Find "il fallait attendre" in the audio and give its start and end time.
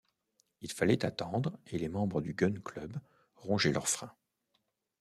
0.61-1.59